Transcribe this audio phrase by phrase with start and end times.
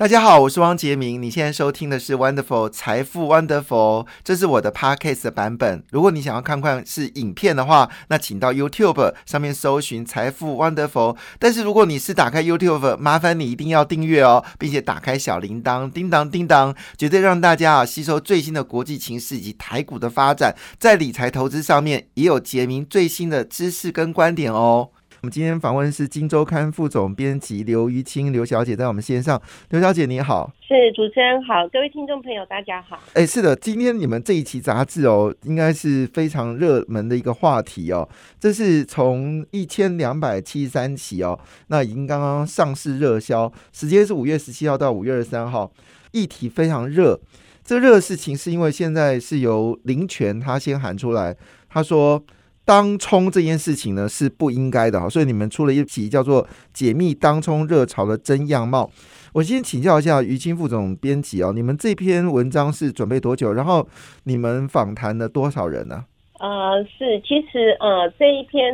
[0.00, 1.20] 大家好，我是汪杰明。
[1.22, 5.84] 你现在收听的是 Wonderful 财富 Wonderful，这是我的 Podcast 的版本。
[5.90, 11.18] 如果你想要看看是影片的话，那请到 YouTube 上面搜寻财富 Wonderful。
[11.38, 24.92] 但是如果你是打开 YouTube，麻烦你一定要订阅哦，并且打开小铃铛，叮当叮当，绝对让大家啊吸收最新的国际情势以及台股的发展，在理财投资上面也有杰明最新的知识跟观点哦。
[25.22, 29.38] 我们今天访问是《金周刊》副总编辑刘于清刘小姐，在我们线上。
[29.68, 32.98] 刘小姐你好，是主持人好，各位听众朋友大家好。
[33.12, 38.08] 哎，是的，今天你们这一期杂志哦，应该是非常热门的一个话题哦。
[38.38, 45.70] 这是从一千两百七十三期哦，那已经刚刚上市热销，时间是五月十七号到五月二十三号，
[46.12, 47.20] 议题非常热。
[47.62, 51.36] 这热的事情是因为现在是由林权他先喊出来，
[51.68, 52.24] 他说。
[52.70, 58.84] 当冲这件事情呢是不应该的哈，所以你们出了一题叫做《解密当冲热潮的真样貌》。
[59.32, 63.52] 我先请教一下于清副总编辑哦，你们这篇文章是准备多久？
[63.52, 63.88] 然后
[64.22, 66.04] 你们访谈了多少人呢？
[66.38, 68.72] 呃，是，其实呃这一篇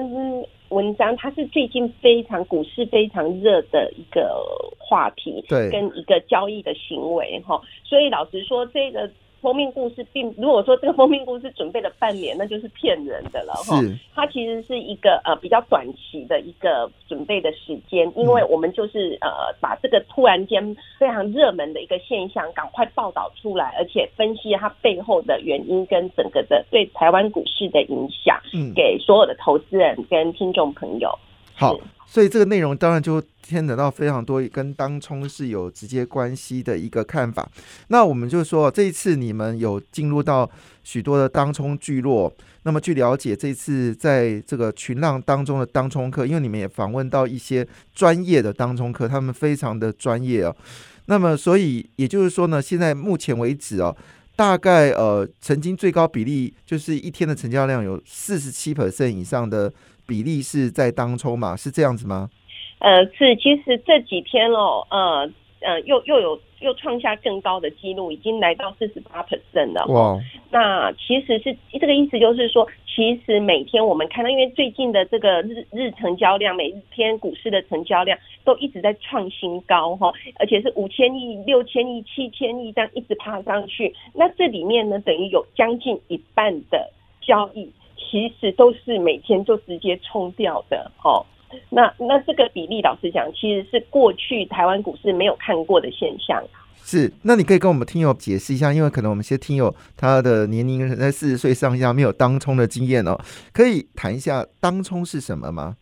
[0.68, 4.30] 文章它是最近非常股市非常热的一个
[4.78, 9.10] 话题，对，跟一个交易的行为哈，所以老实说这个。
[9.46, 13.80] 封面故事并如果说这个封面故事准备了半年，那就是骗人的了哈。
[14.12, 28.40] 它其实是一个呃比较短期的一个准备的时间，因为我们就是呃把这个突然间非常热门的一个现象赶快报道出来，而且分析它背后的原因跟整个的对台湾股市的影响，
[28.74, 31.16] 给所有的投资人跟听众朋友。
[31.54, 31.78] 好，
[32.16, 37.46] 所以这个内容当然就牵扯到非常多跟当冲是有直接关系的一个看法。
[37.88, 40.50] 那我们就说，这一次你们有进入到
[40.82, 42.32] 许多的当冲聚落。
[42.62, 50.56] 那么据了解，这次在这个群浪当中的当冲客，因为你们也访问到一些专业的当冲客，他们非常的专业哦。
[51.04, 53.94] 那么所以也就是说呢，现在目前为止哦，
[54.34, 59.70] 大概呃曾经最高比例就是一天的成交量有四十七 percent 以上的。
[60.06, 61.56] 比例是在当冲嘛？
[61.56, 62.30] 是这样子吗？
[62.78, 65.30] 呃，是，其实这几天哦，呃，
[65.60, 69.86] 呃，又又有又创下更高的记录，已经来到四十八 percent 了。
[69.86, 70.18] 哇！
[70.50, 83.94] 那其实是这个意思，就是说，其实每天我们看到，因为最近的这个日日成交量，每天股市的成交量都一直在创新高哈，而且是五千亿、六千亿、七千亿这样一直爬上去。
[84.12, 86.90] 那这里面呢，等于有将近一半的
[87.22, 87.72] 交易。
[88.08, 91.24] 其实都是每天就直接冲掉的，哦。
[91.70, 96.42] 那那这个比例，老实讲，其实是过去台湾股市没有看过的现象。
[96.76, 103.16] 是，那你可以跟我们听友解释一下，因为可能我们一些听友他的年龄在四十岁上下，没有当冲的经验哦，
[103.52, 105.76] 可以谈一下当冲是什么吗？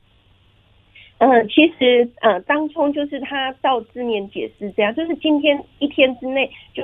[1.18, 6.82] 嗯，其实呃，当冲就是它照字面解释这样，就是今天一天之内就。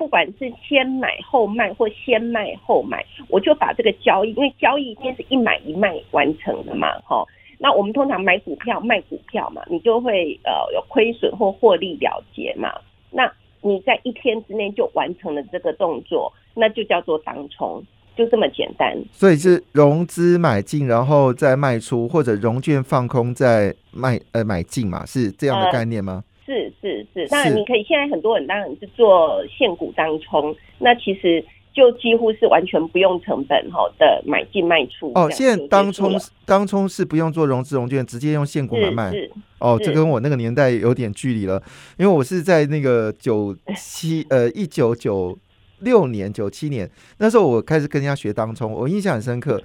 [0.00, 7.22] 不管是先买后卖或先卖后买，我就把这个交易，因为交易一定是一买一卖完成的嘛，哈。
[7.58, 12.72] 那我们通常买股票卖股票嘛，你就会呃有亏损或获利了结嘛。
[13.10, 13.30] 那
[13.60, 17.84] 你在一天之内就完成了这个动作，那就叫做当冲，
[18.16, 18.96] 就这么简单。
[19.12, 26.24] 所以是融资买进，然后再卖出，或者融券放空再卖呃买进嘛，是这样的概念吗？
[26.50, 27.84] 是是是，当然你可以。
[27.84, 35.12] 现在很多人当然是做现股当冲，那其实就几乎是完全不用成本哈的买进卖出。
[35.14, 36.12] 哦，现在当冲
[36.44, 39.12] 当冲是不用做融资融券，直接用现股买卖。
[39.60, 41.62] 哦，这跟我那个年代有点距离了，
[41.96, 45.38] 因为我是在那个九七 呃一九九
[45.80, 49.62] 六年九七年那时候我开始跟人家学当冲，我印象很深刻。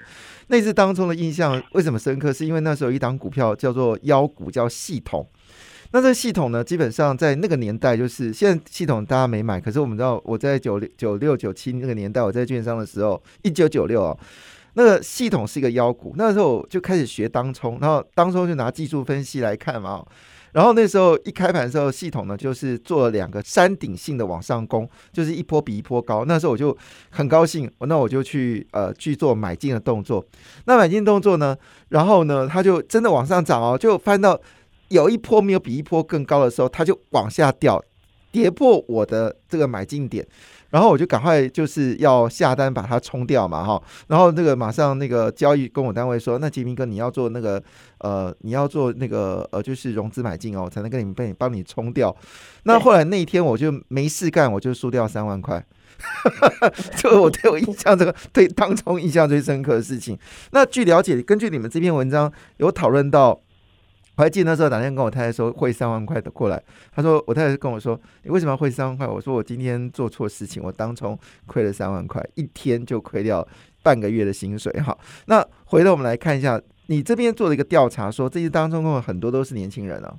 [0.48, 2.32] 那次当冲的印象为什么深刻？
[2.32, 5.28] 是因为那时候一档股票叫做妖股，叫系统。
[5.96, 14.18] 那这个系统呢，基本上在那个年代，就是现在系统大家没买，可是我们知道，我在九六九六九七那个年代，我在券商的时候，一九九六啊，
[14.74, 20.06] 那个系统是一个妖股，那时候就开始学当冲，然后当冲就拿技术分析来看嘛，
[20.52, 26.78] 然后那时候一开盘的时候，系统呢就是做了两个山顶性的往上攻，就是一波比一波高，那时候我就
[27.12, 30.26] 很高兴，那我就去呃去做买进的动作，
[30.66, 31.56] 那买进动作呢，
[31.88, 34.38] 然后呢，它就真的往上涨哦，就翻到。
[34.96, 37.84] 有一波没有比一波更高的时候，它就往下掉，
[38.32, 40.26] 跌破我的这个买进点，
[40.70, 47.62] 然后我就赶快就是要下单把它冲掉嘛，哈，然后那个马上那个交易跟我单位说，那杰明哥你要做那个
[48.00, 52.16] 呃你要做那个呃就是融资买进哦，才能跟你们帮你帮你冲掉。
[52.64, 55.64] 那后来那一天我就没事干，我就输掉三万块，
[56.98, 60.18] 就 我对我印象这个对当中印象最深刻的事情。
[60.52, 63.40] 那据了解，根据你们这篇文章有讨论到。
[64.18, 66.62] 我还记得那时候打电话跟我太太说汇三万块的过来，
[66.94, 69.08] 他说我太太跟我说你为什么要汇三万块？
[69.08, 73.48] 我说我今天做错事情，我当冲亏了三万块，一天就亏掉
[73.84, 74.72] 半个月的薪水。
[74.80, 74.98] 好，
[75.28, 80.16] 那回头我们来看一下，你这边做了一个调查，说这些当中有很多都是年轻人啊。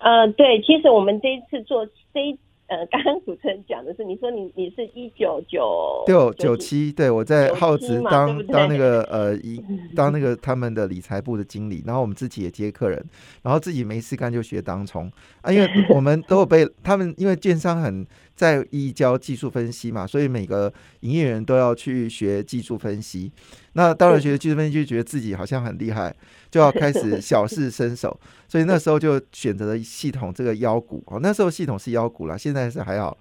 [0.00, 2.38] 呃，对，其实我们这一次做这一。
[2.70, 9.60] 呃，刚刚主持人讲的是，你说你你是一九九 六九七，对我在浩子当当那个呃一
[9.96, 13.04] 当那个他们的理财部的经理，然后我们自己也接客人，
[13.42, 15.10] 然后自己没事干就学当冲。
[15.40, 18.06] 啊，因为我们都有被他们因为券商很
[18.40, 23.30] 在意教技术分析嘛，所以每个营业人都要去学技术分析。
[23.74, 26.10] 那当然学技术分析就觉得自己好像很厉害，
[26.50, 28.18] 就要开始小试身手。
[28.48, 33.14] 所以那时候就选择了系统这个妖股哦，那时候系统是妖股了，现在是还好。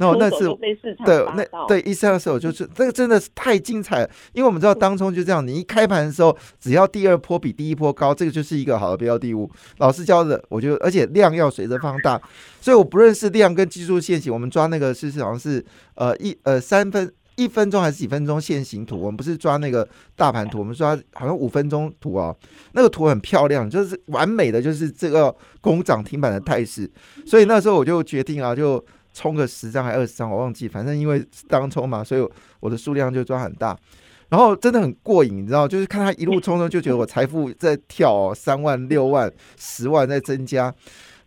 [0.00, 0.48] 那我那次
[1.04, 9.50] 对那对一上的时候就是这个真的是太精彩了，因为我们知道当中就这样，你一开盘的时候，只要第二波比第一波高，这个就是一个好的标的物。
[9.78, 12.20] 老师教的，我觉得而且量要随着放大，
[12.60, 15.64] 所以我不认识量跟技术线型，我们抓那个是好像是
[15.94, 17.12] 呃一呃三分。
[17.36, 18.94] 一分钟还是几分钟线形图？
[19.00, 22.32] 我们不是抓那个大盘图，我们抓好像五分钟图啊。
[22.72, 26.88] 那个图很漂亮，就是完美的，就是这个攻涨停板的态势。
[27.24, 32.28] 所以那时候我就决定啊，就冲个十张还二十张，我忘记，反正因为当冲嘛，所以
[32.60, 33.76] 我的数量就抓很大。
[34.28, 40.74] 然后真的很过瘾，你知道，就是看他一路冲冲，就觉得我财富在跳，三万、六万、十万在增加。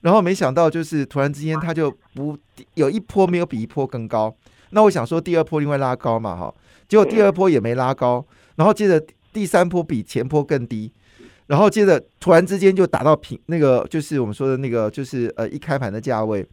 [0.01, 2.37] 然后没想到，就是突然之间，他就不
[2.73, 4.35] 有一波没有比一波更高。
[4.71, 6.53] 那我想说，第二波因为拉高嘛，哈，
[6.87, 10.91] 结果第二波也没拉高，然后接着第三波比前波更低，
[11.45, 16.43] 然后接着突然之间就打到平，那个就是我们说的那个，就是呃一开盘的价位，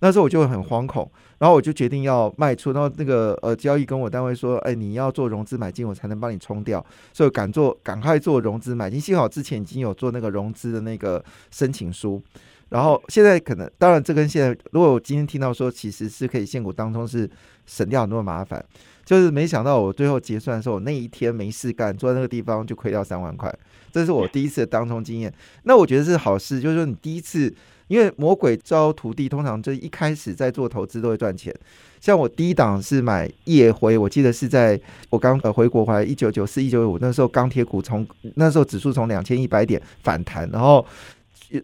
[0.00, 12.22] 那时候我就很惶恐，然后我就决定要卖出，然后那个呃交易跟我单位说，哎，你要做融资买进，我才能帮你冲掉，所以赶做赶快做融资买进，幸好之前已经有做那个融资的那个申请书。
[12.70, 17.28] 然后现在可能，当然这跟现在，如果我今天听到说其实是可以限股当中是
[17.64, 18.62] 省掉很多麻烦，
[19.06, 23.50] 就是没想到我最后结算的时候，我那一天没事干，坐在那个地方就亏掉三万块，
[23.90, 25.32] 这是我第一次的当中经验。
[25.62, 27.50] 那我觉得是好事，就是说你第一次，
[27.88, 31.54] 因为魔鬼招徒弟，通常就一开始在做投资都会赚钱。
[32.00, 34.80] 像我第一档是买夜辉，我记得是在
[35.10, 38.06] 我刚呃回国回来一九九四一九九五那时候钢铁股从
[38.36, 40.86] 那时候指数从两千一百点反弹，然后。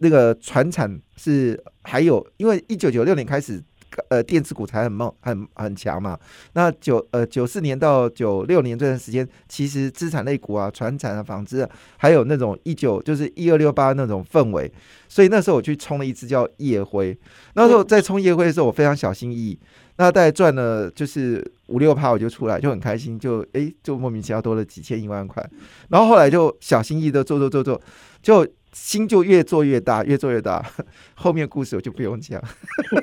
[0.01, 3.63] 那个船产是还有，因为一九九六年开始，
[4.09, 6.17] 呃，电子股才很猛、很很强嘛。
[6.53, 14.71] 那九呃九四年到九六年这段时间，其实资产类股啊、船产啊、纺织，啊还有那种一九就是一二六八那种氛围，
[15.07, 17.17] 所以那时候我去冲了一只叫夜辉。
[17.53, 19.59] 那时候在冲夜辉的时候，我非常小心翼翼。
[19.97, 25.43] 那大概赚了就是五六趴，我就出来就很开心，就哎就莫名其妙多了几千一万块。
[25.89, 27.81] 然后后来就小心翼翼的做做做做，
[28.21, 28.47] 就。
[28.75, 30.61] 心就越做越大，越做越大。
[31.15, 32.43] 后面故事我就不用讲，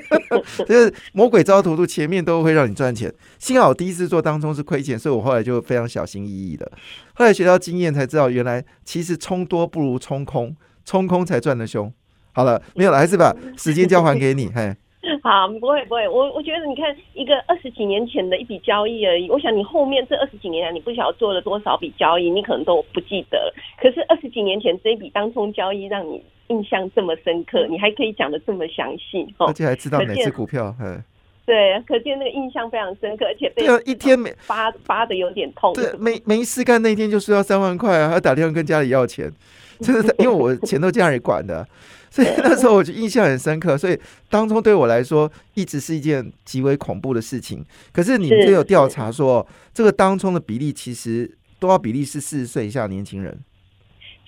[0.69, 3.11] 就是魔鬼招徒徒，前面都会让你赚钱。
[3.39, 6.71] 幸好第一次做当中是亏钱，所以我后来就非常小心翼翼的。
[7.15, 10.55] 后来学到经验才知道，原来其实冲多不如冲空，
[10.85, 11.91] 冲空才赚得凶。
[12.33, 14.75] 好了，没有了，还是把时间交还给你，嘿。
[15.23, 23.53] 好，不会不会，我我觉得你看一个二十几年前的一笔交易而已，我想你后面这二十几年来，你不晓得做了多少笔交易，你可能都不记得了。
[23.81, 31.01] 可是二十几年前这一笔当冲交易让你印象这么深刻，你还可以讲的这么详细，而且还知道哪只股票，嗯，
[31.45, 39.31] 对，可见那个印象非常深刻，而且对啊，一天没发发的有点痛，对，没没事干那天就需要三万块啊，还打电话跟家里要钱，
[39.79, 41.65] 真的，因为我钱都家里管的。
[42.13, 47.65] 所以那时候我就印象很深刻，所以当中对我来说一直是一件极为恐怖的事情。
[47.91, 53.35] 可是你们就有调查说，这个当中的比例其实多少比例是四十岁以下年轻人。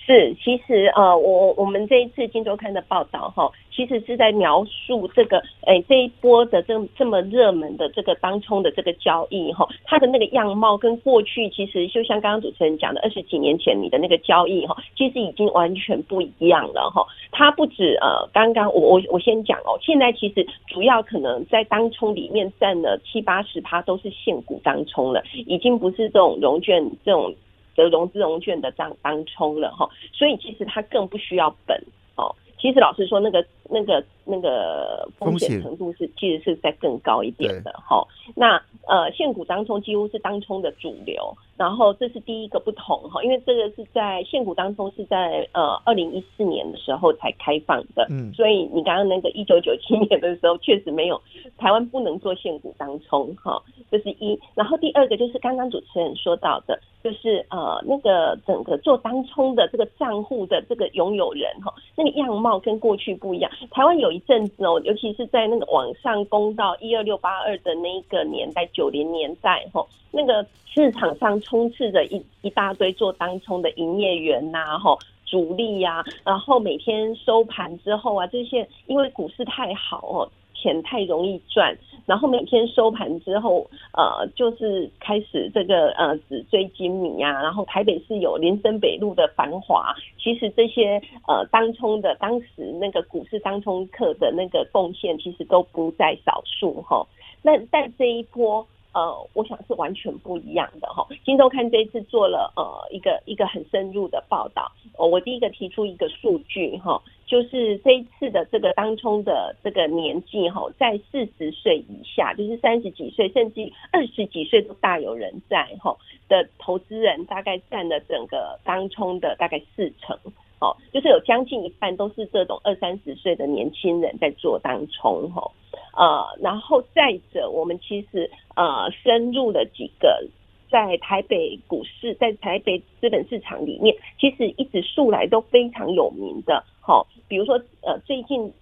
[0.05, 17.03] 是，其实呃，我我们这一次《金周刊》的报道哈，其实是在描述这个，哎，这一波的这这么热门的这个当冲的这个交易哈，它的那个样貌跟过去其实就像刚刚主持人讲的，二十几年前你的那个交易哈，其实已经完全不一样了哈。
[17.31, 27.33] 它不止呃，刚刚我我我先讲哦，现在其实主要可能在当冲里面占了七八十趴都是现股当冲了，已经不是这种融券这种。
[27.75, 31.81] 的融资融券的账当冲了哈，所以其实它更不需要本
[32.15, 32.33] 哦。
[32.57, 38.05] 其实老师说，那个那个那个风险程度是其实是在更高一点的哈。
[38.35, 51.19] 那呃，现股当冲几乎是当冲的主流，然后这是第一个不同哈，因为这个是在现股当中是在呃二零一四年的时候才开放的，嗯，所以你刚刚那个一九九七年的时候确实没有
[51.57, 54.39] 台湾不能做现股当冲哈，这是一。
[54.53, 56.79] 然后第二个就是刚刚主持人说到的。
[57.05, 63.51] 就是呃那个整个做当冲的这个账户的这个拥有人哈，那个样貌跟过去不一样。
[63.71, 74.97] 台湾有一阵子哦，尤其是在那个网上公道一二六八二的那一个年代，九零年代哈，那个市场上充斥着一一大堆做当冲的营业员呐哈。
[75.25, 80.29] 主力呀，然后每天收盘之后啊，这些因为股市太好哦，
[80.65, 97.05] 钱太容易赚，然后每天收盘之后，呃，就是开始这个呃纸醉金迷啊，然后台北市有林森北路的繁华，其实这些呃当冲的当时那个股市当冲客的那个贡献，其实都不在少数哈。
[97.43, 98.65] 那但这一波。
[98.95, 101.05] 呃，我想是完全不一样的哈。
[101.25, 104.71] 金周刊这一次做了呃一个一个很深入的报道。
[104.97, 115.95] 我第一个提出一个数据哈，就是这一次的这个当冲的这个年纪哈，在四十岁以下，就是三十几岁甚至二十几岁都大有人在哈
[116.29, 120.17] 的投资人，大概占了整个当冲的大概四成。
[120.61, 125.51] 哦，就是有将近一半都是这种二三十岁的年轻人在做当冲哈。
[125.97, 130.25] 呃，然后再者，我们其实呃深入了几个
[130.69, 138.53] 在台北股市，在台北资本市场里面，其实一直素来都非常有名的，好，比如说呃最近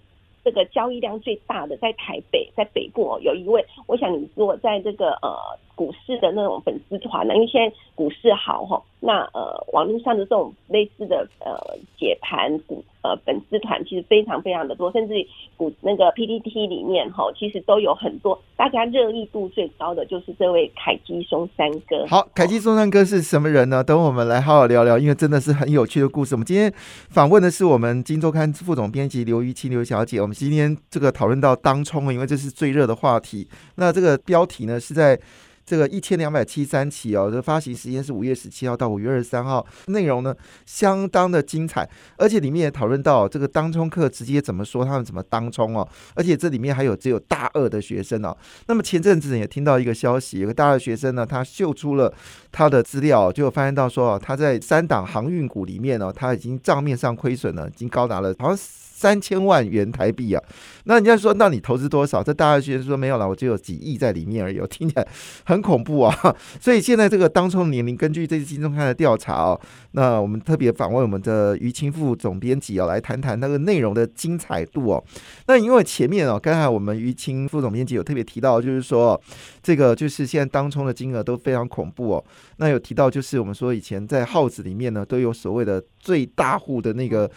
[0.45, 5.35] 这个交易量最大的在台北，在北部哦，有一位，我想你如果在这个呃
[5.75, 11.57] 股市的那种粉丝团呢，因为现在股市好哈，那呃网络上的这种类似的呃
[11.97, 12.83] 解盘股。
[13.03, 15.13] 呃，粉丝团其实非常非常的多，甚至
[15.57, 22.07] 股那个 PPT 里面哈，其实都有很多大家热议度最高的就是这位凯基松山哥。
[22.07, 23.83] 好，凯基松山哥是什么人呢？
[23.83, 26.33] 等我们来好好聊聊，因为真的是很有趣的故事。
[26.33, 26.73] 我们今天
[27.09, 30.21] 访问的是我们《金周刊》副总编辑刘玉清刘小姐。
[30.21, 33.45] 我们今天这个讨论到当冲，因为这是最热的话题。
[33.75, 35.19] 那这个标题呢是在。
[35.65, 48.35] 这个一千两百七十三期哦，这发行时间是五月十七号到五月二十三号，内容呢相当的精彩，而且里面也讨论到这个当冲课直接怎么说，他们怎么当冲哦，而且这里面还有只有大二的学生哦。
[48.67, 52.13] 那么前阵子也听到一个消息，有个大二学生呢，他秀出了
[52.51, 58.82] 他的资料，就发现到说哦他在三档航运股里面呢，他已经账面上亏损了，已经高达了好像。
[58.95, 60.43] 三千万元台币啊！
[60.83, 62.21] 那人家说，那你投资多少？
[62.21, 64.61] 这大二学生说没有了，我只有几亿在里面而已。
[64.69, 65.07] 听起来
[65.45, 66.15] 很恐怖啊！
[66.61, 69.59] 所以现在这个当冲年龄，根据这次金钟刊的调查哦，
[69.91, 75.03] 那我们特别访问我们的于清副总编辑哦，来谈谈那个内容的精彩度哦。
[75.47, 79.19] 那因为前面哦，刚才我们于清副总编辑有特别提到，就是说
[79.61, 82.23] 这个就是现在当冲的金额都非常恐怖哦。
[82.57, 87.29] 那有提到就是我们说以前在号子里面呢，都有所谓的最大户的那个。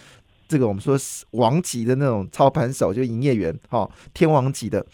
[0.49, 0.99] 这个我们说
[1.33, 4.85] 王级的那种操盘手，就营业员，哈，天王级的。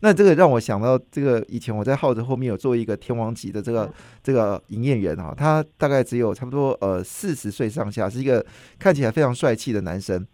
[0.00, 3.88] 那这个让我想到，这个以前我在耗子后面有做一个天王级的这个
[4.20, 8.44] 这个营业员哈，他大概只有差不多呃四十岁上下，是一个
[8.80, 10.26] 看起来非常帅气的男生。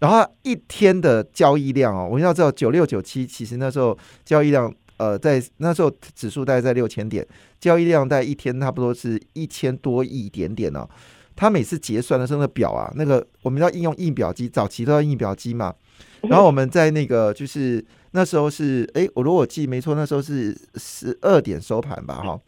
[0.00, 7.24] 然后一天的交易量哦，我们要知道九六九七，其实那时候交易量呃在那时候指数大概在六千点，
[7.60, 10.88] 交易量在一天差不多是一千多亿点点呢。
[11.34, 15.74] 他每次结算的时候，那表啊，那个我们要应用印表机，早期都要印表机嘛。
[16.22, 22.40] 然后我们在那个就是那时候是，哎，我如果记没错，那时候是十二点收盘吧，哈。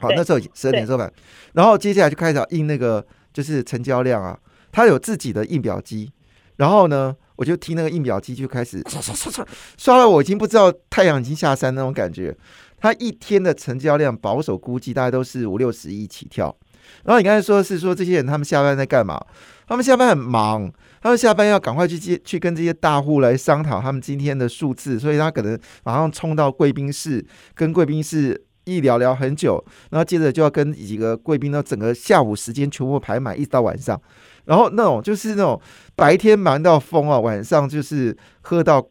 [0.00, 1.12] 好，那时候十二点收盘，
[1.52, 4.38] 然后接下来就开始印那个就是成交量啊。
[4.70, 6.12] 他有自己的印表机，
[6.56, 9.46] 然后呢，我就听那个印表机就开始刷刷刷刷，
[9.76, 12.36] 刷了我已经不知道太阳已经下山那种感觉。
[12.80, 16.54] 他一天的成交量保守估计大概都是五六十亿起跳。
[17.04, 19.20] 然后你刚才说的是说这些人他们下班在干嘛？
[19.66, 27.22] 他们下班很忙，他们下班要赶快去接去跟这些大户来商讨他们今天的数字，所以他可能马上冲到贵宾室，
[27.54, 34.00] 跟贵宾室一聊聊很久，然后接着就要跟几个贵宾呢，整个下午时间全部排满，一直到晚上。
[34.46, 35.60] 然后那种就是那种
[35.94, 38.82] 白天忙到疯啊，晚上就是喝到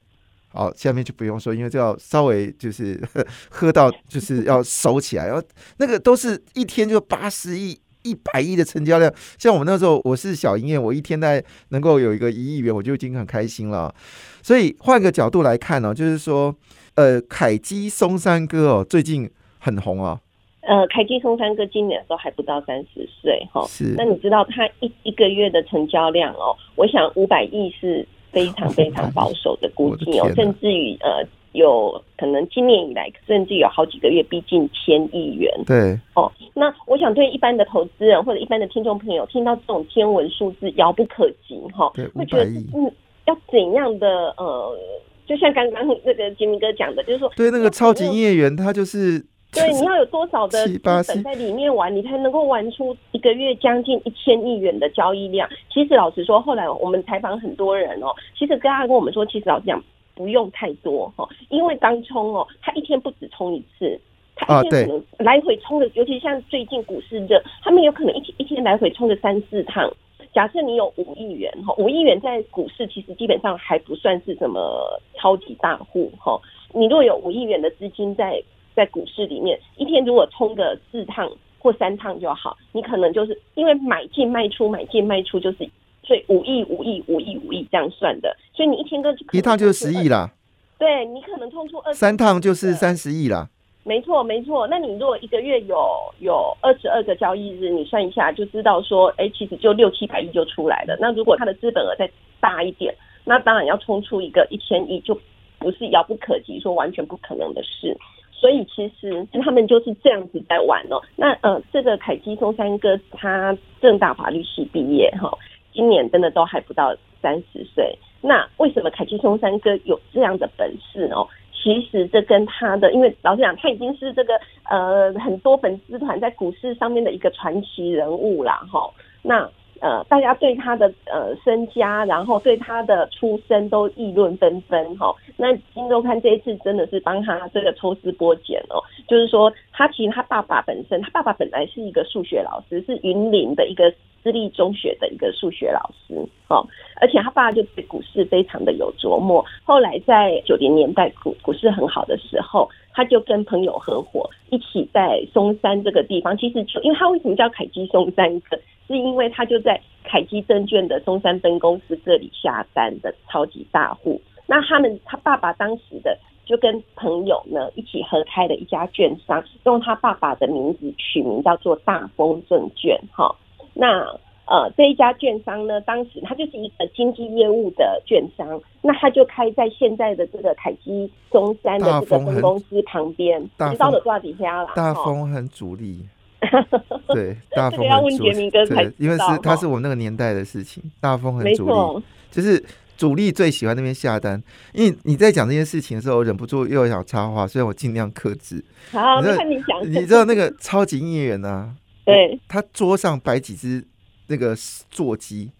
[0.49, 3.01] 好，下面就不用说，因为这要稍微就是
[3.49, 5.41] 喝到就是要收起来，然后
[5.77, 7.81] 那个都是一天就八十亿。
[8.07, 13.93] 一百亿的成交量，像我们那时候，我是小营业，我一天在能够有一个一亿元，我就已经很开心了。
[14.41, 16.55] 所以换个角度来看呢，就是说，
[16.95, 20.19] 呃，凯基松山哥哦，最近很红啊。
[20.61, 23.65] 呃，凯基松山哥今年的时候还不到三十岁哈。
[23.67, 23.93] 是。
[23.97, 26.55] 那你知道他一一个月的成交量哦？
[26.75, 31.27] 我想五百亿是非常非常保守的估计哦，甚至于呃。
[31.53, 35.51] 有可能今年以来，甚至有好几个月逼近千亿元。
[35.65, 42.91] 对，哦，那我想对一般的投资人或者一般的听众朋友，听到这种天文数字遥不可及，哈，会觉得嗯，
[43.25, 44.77] 要怎样的呃，
[45.25, 49.19] 就像刚刚那个杰明哥讲的，就是说，对那个超级营业员，他就是
[49.51, 55.49] 对，你要有多少的资本在里面玩，你才能够玩出一个月将近一千亿元的交易量。
[55.73, 59.81] 其实老实说，后来我们采访很多人哦，其实跟他跟我们说，其实老实讲
[60.17, 63.97] 不用太多哈，因为当冲哦，他一天不止冲一次，
[64.35, 69.89] 他一天可能来回冲的，尤其像最近股市热，他们有可能一天一天来回冲个三四趟。
[70.33, 76.39] 假设你有五亿元哈，五亿元在股市其实基本上还不算是什么超级大户哈。
[76.73, 78.41] 你如果有五亿元的资金在
[78.75, 85.67] 在股市里面，一天如果冲个四趟或三趟就好，你可能就是因为买进卖出买进卖出就是
[86.07, 90.31] 所以五亿五亿五亿五亿这样算的，所以你一天跟一趟就是十亿啦。
[90.79, 93.49] 对你可能冲出二三趟就是三十亿啦。
[93.83, 94.67] 没错，没错。
[94.67, 95.77] 那你如果一个月有
[96.19, 100.97] 有二十二个交易日，你算一下就知道说，哎，其实就六七百亿就出来了。
[100.99, 102.09] 那如果它的资本额再
[102.39, 105.17] 大一点，那当然要冲出一个一千亿，就
[105.57, 107.97] 不是遥不可及，说完全不可能的事。
[108.33, 111.01] 所以其实他们就是这样子在玩哦。
[111.15, 115.31] 那呃，这个凯基松山哥他正大法律系毕业哈，
[115.77, 116.91] 今年真的都还不到
[117.21, 117.95] 三十岁。
[118.19, 121.15] 那为什么凯基松山哥有这样的本事呢？
[121.53, 128.89] 其实这跟他的，因为老实讲，他已经是这个呃很多粉丝团在股市上面的一个传奇人物了，哈。
[129.21, 129.47] 那
[129.81, 135.13] 呃大家对他的呃身家，然后对他的出身都议论纷纷，哈。
[135.35, 143.93] 那金周刊这一次真的是帮他这个抽丝剥茧哦，就是说他其实他爸爸本身，他爸爸本来是一个数学老师，是云林的一个。
[144.23, 146.13] 私立中学的一个数学老师，
[146.49, 146.67] 哦，
[146.99, 149.45] 而且他爸就对股市非常的有琢磨。
[149.63, 156.35] 后来在九零年代股股市很好的时候，他就跟朋友合伙，一起在松山这个地方。
[156.35, 158.41] 其实就因为他为什么叫凯基松山，
[158.87, 164.21] 是因为他就在凯基证券的中山分公司这里下单的超级大户。
[164.45, 173.35] 那他们他爸爸当时的就跟朋友呢一起合开了一家券商，用他爸爸的名字取名叫做大丰证券，哈。
[173.73, 174.07] 那
[174.49, 184.69] 呃，这一家券商呢，当时它就是一个经纪业务的券商，那他就开在现在的这个凯基中山的这个分公司旁边，知道的多少底下了。
[184.73, 186.05] 大风很主力，
[187.13, 192.63] 对，大风要问杰明哥才因为是他是我们那个年代的事情，大风很主力，就是
[192.95, 194.41] 主力最喜欢那边下单。
[194.73, 198.63] 因为你在讲这件事情的时候，忍不住又想插话，所以我尽量克制。
[198.91, 201.73] 好，你看你讲，你知道那个超级音乐人啊？
[202.05, 203.85] 对，他桌上摆几只
[204.27, 204.55] 那个
[204.89, 205.51] 座机，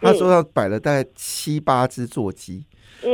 [0.00, 2.64] 他桌上摆了大概七八只座机，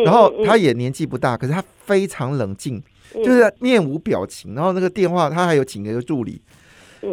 [0.04, 2.82] 然后他也年纪不大，可是他非常冷静，
[3.14, 4.54] 就是面无表情。
[4.54, 6.42] 然后那个电话，他还有请一个助理，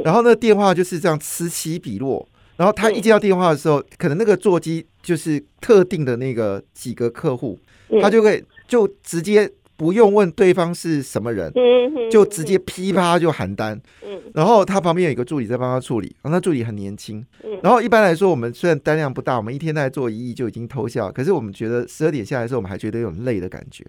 [0.03, 2.27] 然后那个电话就是这样此起彼落。
[2.57, 7.57] 然后他一接到电话的时候，可能那个座机就是特定的那个几个客户，
[8.01, 9.49] 他就会就直接。
[9.79, 11.49] 不用问对方是什么人，
[12.11, 13.81] 就直接噼啪就喊单。
[14.33, 17.25] 然后他旁边有一个助理在帮他处理，然后那助理很年轻。
[17.63, 21.09] 然后一般来说，我们虽然单量不大，我们一天大概做一亿就已经偷笑。
[21.09, 23.85] 可是我们觉得十二点下来的时候，我们还觉得有累的感觉。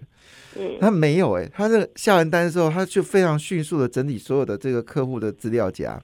[0.79, 6.01] 他没有哎，他这下完单的时候，他就非常迅速的整理所有的这个客户的资料夹，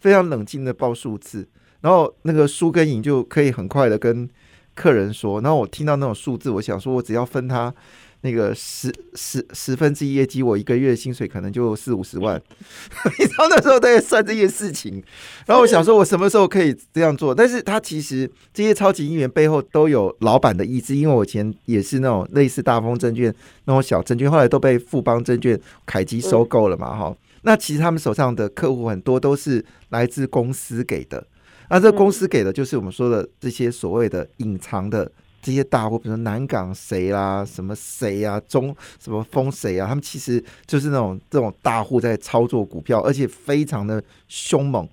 [0.00, 1.48] 非常冷静的报数字，
[1.82, 4.28] 然后那个输跟赢就可以很快的跟
[4.74, 5.40] 客人说。
[5.40, 7.74] 然后我听到那种数字，我想说我只要分他。
[8.22, 12.38] 那个十十十分之一业绩，我一个月薪水可能就四五十万。
[13.18, 15.02] 你知道那时候在算这件事情，
[15.46, 17.34] 然后我想说，我什么时候可以这样做？
[17.34, 27.16] 但是他其实这些超级议员背后都有老板的意志，因为我以前也是那种类似大丰证券那种小证券，后来都被富邦证券、凯基收购了嘛，哈。
[27.40, 31.26] 那其实他们手上的客户很多都是来自公司给的，
[31.70, 35.10] 那这公司给的就是我们说的这些所谓的隐藏的。
[35.42, 44.86] 这些大户，比如说南港谁啦，什么谁啊，中什么风谁啊，他们其实就是那种这种大户在操作股票，而且非常的凶猛。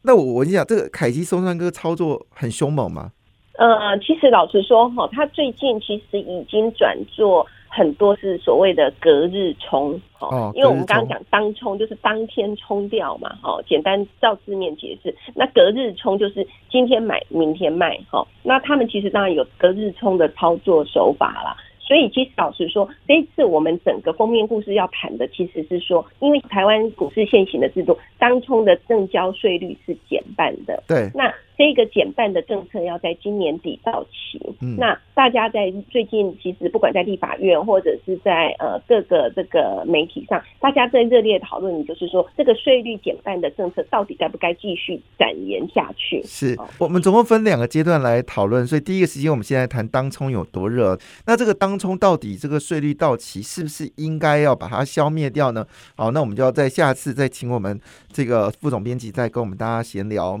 [0.00, 3.12] 那我我跟你讲，这个凯基松山哥操作很凶猛吗？
[3.58, 7.46] 呃，其实老实说哈，他最近其实已经转做。
[7.74, 21.56] 很多是所谓的隔日冲，哦，因为我们刚刚讲当冲就是当天冲掉嘛，哦，简单照字面解释，那隔日冲就是今天买明天卖，哈，那他们其实当然有隔日冲的操作手法啦。
[21.80, 34.40] 所以其实老实说，这一次我们整个封面故事要谈的其实是说，因为台湾股市现行的制度，当冲的正交税率是减半的，对，那这个减半的政策要在今年底到期。
[34.60, 46.22] 嗯，那大家在最近其实不管在立法院或者是在呃各个这个媒体上，大家在热烈讨论，就是说这个税率减半的政策到底该不该继续展延下去？
[46.24, 50.98] 是我们总共分两个阶段来讨论，所以第一个时间我们现在谈当冲有多热。
[51.26, 55.66] 那这个当冲到底这个税率到期是不是应该要把它消灭掉呢？
[55.96, 57.78] 好，那我们就要在下次再请我们
[58.10, 60.40] 这个副总编辑再跟我们大家闲聊。